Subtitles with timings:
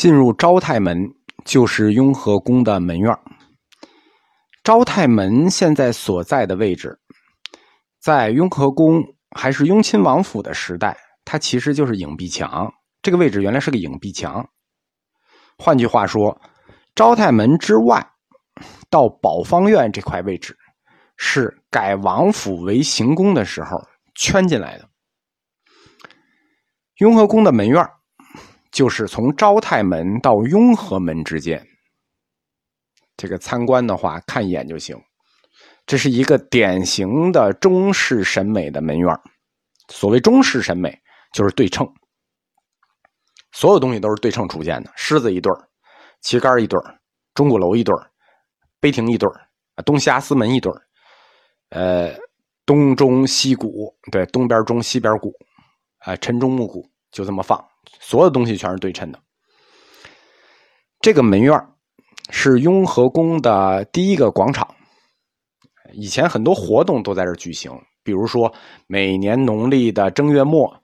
[0.00, 0.96] 进入昭泰门
[1.44, 3.14] 就是雍和宫的门院。
[4.64, 6.98] 昭泰门现在所在的位置，
[8.00, 9.04] 在雍和宫
[9.36, 12.72] 还是雍亲王府的时代，它其实就是影壁墙。
[13.02, 14.48] 这个位置原来是个影壁墙。
[15.58, 16.40] 换句话说，
[16.94, 18.02] 昭泰门之外
[18.88, 20.56] 到宝方院这块位置，
[21.18, 24.88] 是改王府为行宫的时候圈进来的。
[27.00, 27.86] 雍和宫的门院
[28.80, 31.62] 就是从昭泰门到雍和门之间。
[33.14, 34.98] 这个参观的话，看一眼就行。
[35.84, 39.14] 这是一个典型的中式审美的门院
[39.88, 40.98] 所谓中式审美，
[41.34, 41.86] 就是对称，
[43.52, 44.90] 所有东西都是对称出现的。
[44.96, 45.52] 狮子一对
[46.22, 46.80] 旗杆一对
[47.34, 47.94] 钟鼓楼一对
[48.80, 49.28] 碑亭一对
[49.84, 50.72] 东西阿斯门一对
[51.68, 52.16] 呃，
[52.64, 55.34] 东中西鼓，对，东边钟，西边鼓，
[55.98, 57.62] 啊，晨钟暮鼓就这么放，
[57.98, 59.18] 所有东西全是对称的。
[61.00, 61.58] 这个门院
[62.30, 64.68] 是雍和宫的第一个广场，
[65.92, 67.72] 以前很多活动都在这举行，
[68.02, 68.52] 比如说
[68.86, 70.80] 每年农历的正月末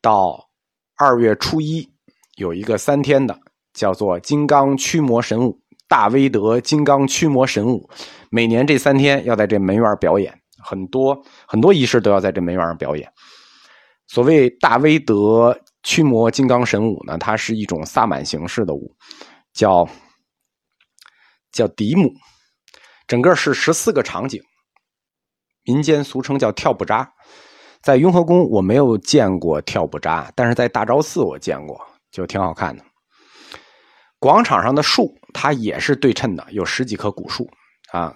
[0.00, 0.48] 到
[0.96, 1.88] 二月初一
[2.36, 3.38] 有一个三天的，
[3.74, 7.88] 叫做金刚驱魔神舞，大威德金刚驱魔神舞，
[8.30, 13.12] 每年这三天要在这门院表演，很多很多仪式都要在这门院上表演。
[14.06, 15.56] 所谓大威德
[15.88, 18.94] 驱魔金刚神舞呢，它是一种萨满形式的舞，
[19.54, 19.88] 叫。
[21.50, 22.12] 叫迪姆，
[23.06, 24.40] 整个是十四个场景，
[25.64, 27.10] 民间俗称叫跳不扎。
[27.80, 32.84] 在雍和宫我没有见过跳不扎，但是在大昭寺我见过，就挺好看的。
[34.18, 37.48] 广场上的树它也是对称的，有十几棵古树
[37.92, 38.14] 啊，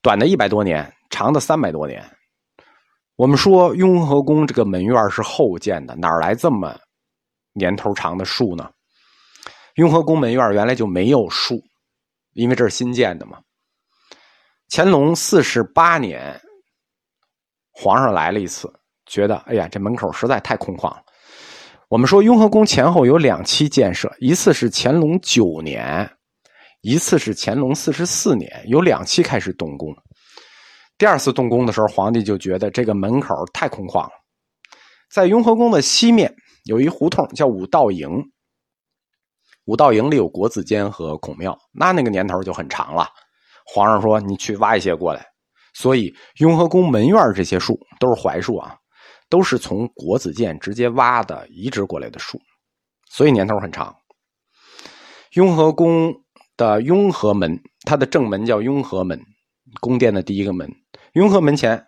[0.00, 2.08] 短的一百多年，长的三百多年。
[3.18, 6.78] 我们说雍和宫这个门院是后建的，哪来这么
[7.52, 8.70] 年头长的树呢？
[9.74, 11.60] 雍和宫门院原来就没有树。
[12.34, 13.40] 因为这是新建的嘛，
[14.70, 16.40] 乾隆四十八年，
[17.72, 18.72] 皇上来了一次，
[19.06, 21.02] 觉得哎呀，这门口实在太空旷了。
[21.88, 26.08] 我们说雍和宫前后有两期建设，一次是乾隆九年，
[26.82, 29.92] 一次是乾隆四十四年，有两期开始动工。
[30.98, 34.10] 第二次动工的时候，皇帝就觉得这个门口太空旷了，
[35.10, 38.10] 在雍和宫的西面有一胡同叫五道营。
[39.66, 43.06] 五道营里有国子监和孔庙，那那个年头就很长了。
[43.64, 45.24] 皇上说：“你去挖一些过来。”
[45.74, 48.74] 所以雍和宫门院这些树都是槐树啊，
[49.28, 52.40] 都是从国子监直接挖的移植过来的树，
[53.10, 53.94] 所以年头很长。
[55.34, 56.12] 雍和宫
[56.56, 59.20] 的雍和门，它的正门叫雍和门，
[59.80, 60.68] 宫殿的第一个门。
[61.12, 61.86] 雍和门前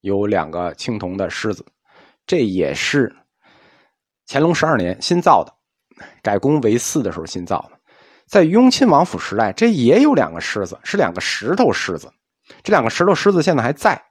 [0.00, 1.64] 有两个青铜的狮子，
[2.26, 3.14] 这也是
[4.26, 5.52] 乾隆十二年新造的。
[6.22, 7.78] 改宫为寺的时候新造的，
[8.26, 12.12] 在雍亲王府时代，这也有两个狮子，是两个石头狮子。
[12.62, 14.02] 这两个石头狮子现在还在，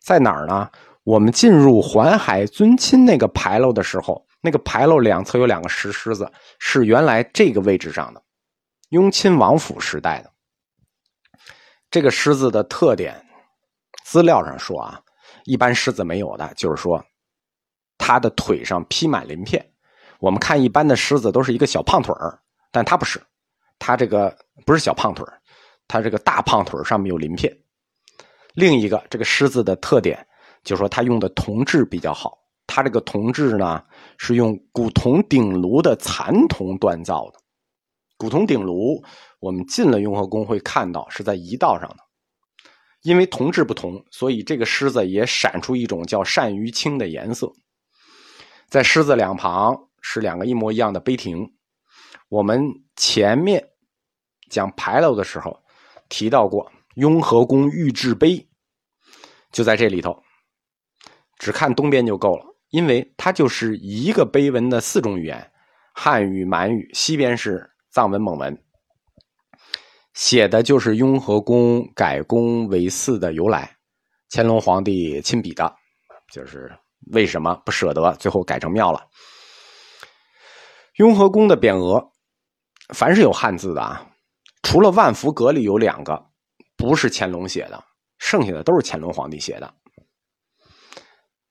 [0.00, 0.70] 在哪儿呢？
[1.02, 8.22] 我们进入环海尊亲那个牌楼的时候，那个牌楼两侧有两个石狮子，是原来这个位置上的，
[8.90, 10.30] 雍亲王府时代的。
[11.90, 13.20] 这个狮子的特点，
[14.10, 15.00] 资料上说啊，
[15.44, 17.00] 一般狮子没有的，就是说，
[17.96, 19.64] 它的腿上披满鳞片。
[20.18, 22.36] 我们看一般的狮子都是一个小胖腿儿，
[22.72, 23.22] 但它不是，
[23.78, 25.40] 它这个不是小胖腿儿，
[25.86, 27.56] 它这个大胖腿上面有鳞片。
[28.54, 30.26] 另一个这个狮子的特点
[30.64, 33.80] 就是说它用的铜质比较好，它这个铜质呢
[34.18, 37.38] 是用古铜鼎炉的残铜锻造的。
[38.16, 39.00] 古铜鼎炉
[39.38, 41.98] 我们进了雍和宫会看到是在一道上的，
[43.02, 47.52] 因为铜质不同，所以这个狮子也闪出一种叫鳝鱼青的颜色，
[48.68, 49.86] 在狮子两旁。
[50.02, 51.52] 是两个一模一样的碑亭。
[52.30, 53.68] 我们前面
[54.48, 55.62] 讲牌楼的时候
[56.08, 58.48] 提到过雍和宫御制碑，
[59.52, 60.22] 就在这里头。
[61.38, 65.52] 只看东边就够了，因为它就是一个碑文的四种语言：
[65.92, 68.58] 汉语、满语，西边是藏文、蒙文，
[70.14, 73.76] 写的就是雍和宫改宫为寺的由来。
[74.30, 75.74] 乾隆皇帝亲笔的，
[76.32, 76.70] 就是
[77.12, 79.00] 为什么不舍得，最后改成庙了。
[80.96, 82.10] 雍和宫的匾额，
[82.94, 84.06] 凡是有汉字的啊，
[84.62, 86.26] 除了万福阁里有两个
[86.76, 87.82] 不是乾隆写的，
[88.18, 89.74] 剩下的都是乾隆皇帝写的。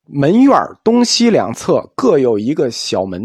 [0.05, 0.53] 门院
[0.83, 3.21] 东西两侧各有一个小门，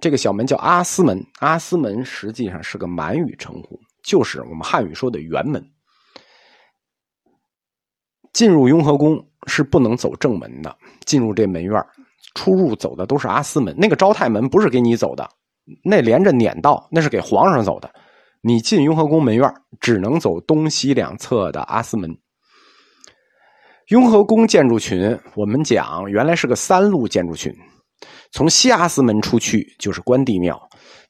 [0.00, 1.20] 这个小门叫阿斯门。
[1.40, 5.62] 阿斯门实际上是个满语称呼，就是我们汉语说的辕门。
[8.32, 11.82] 进入雍和宫是不能走正门的，进入这门院
[12.34, 13.74] 出入走的都是阿斯门。
[13.76, 15.28] 那个昭泰门不是给你走的。
[15.82, 17.92] 那连着撵道，那是给皇上走的。
[18.42, 22.16] 你进雍和宫门院，只能走东西两侧的阿斯门。
[23.88, 27.52] 雍和宫建筑群，我们讲原来是个三路建筑群，
[28.30, 30.60] 从西阿斯门出去就是关帝庙，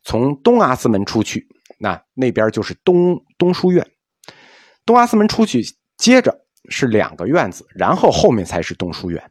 [0.04, 1.46] 从东阿斯门出去，
[1.78, 3.86] 那那边就是东东书院。
[4.84, 5.62] 东阿斯门出去，
[5.96, 6.36] 接着
[6.68, 9.30] 是两个院子，然后后面才是东书院。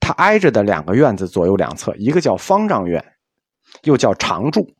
[0.00, 3.04] 它挨着的两个院子左右两侧，一个叫方丈院，
[3.82, 4.74] 又叫常住，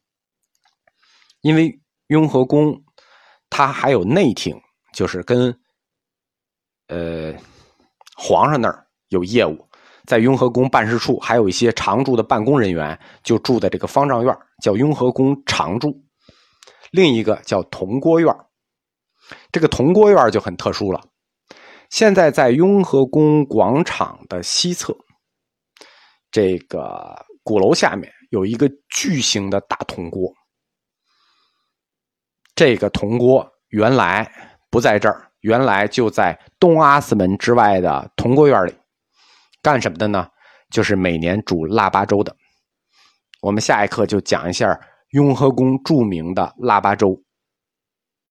[1.40, 2.82] 因为雍和宫
[3.50, 4.60] 它还有内廷，
[4.92, 5.56] 就是跟
[6.88, 7.34] 呃。
[8.16, 9.68] 皇上那儿有业务，
[10.06, 14.32] 在雍和宫办事处还有一些常住的办公人员，就住在这个方丈院，
[14.62, 16.00] 叫雍和宫常住。
[16.94, 18.32] 另一个叫铜锅院，
[19.50, 21.02] 这个铜锅院就很特殊了。
[21.90, 24.96] 现在在雍和宫广场的西侧，
[26.30, 27.12] 这个
[27.42, 30.32] 鼓楼下面有一个巨型的大铜锅。
[32.54, 34.30] 这个铜锅原来
[34.70, 35.28] 不在这儿。
[35.40, 38.72] 原来就在东阿斯门之外的铜锅院里，
[39.60, 40.28] 干什么的呢？
[40.70, 42.34] 就是每年煮腊八粥的。
[43.42, 44.80] 我们下一课就讲一下
[45.14, 47.23] 雍和宫著名的腊八粥。